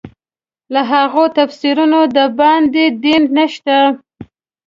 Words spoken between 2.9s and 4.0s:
دین نشته.